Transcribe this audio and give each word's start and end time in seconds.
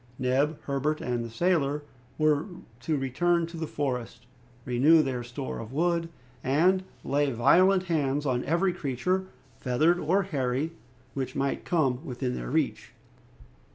Neb, 0.17 0.59
Herbert, 0.63 0.99
and 0.99 1.23
the 1.23 1.29
sailor 1.29 1.83
were 2.17 2.47
to 2.79 2.97
return 2.97 3.45
to 3.45 3.55
the 3.55 3.67
forest, 3.67 4.25
renew 4.65 5.03
their 5.03 5.23
store 5.23 5.59
of 5.59 5.71
wood, 5.71 6.09
and 6.43 6.81
lay 7.03 7.29
violent 7.29 7.83
hands 7.83 8.25
on 8.25 8.43
every 8.45 8.73
creature, 8.73 9.27
feathered 9.59 9.99
or 9.99 10.23
hairy, 10.23 10.71
which 11.13 11.35
might 11.35 11.65
come 11.65 12.03
within 12.03 12.33
their 12.33 12.49
reach. 12.49 12.93